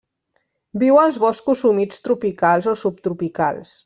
Viu 0.83 0.95
als 1.01 1.19
boscos 1.25 1.61
humits 1.71 2.01
tropicals 2.07 2.71
o 2.73 2.73
subtropicals. 2.85 3.75